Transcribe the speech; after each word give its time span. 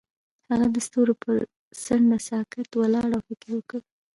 هغه 0.49 0.67
د 0.75 0.77
ستوري 0.87 1.15
پر 1.21 1.35
څنډه 1.83 2.17
ساکت 2.29 2.69
ولاړ 2.79 3.09
او 3.15 3.21
فکر 3.29 3.49
وکړ. 3.55 3.79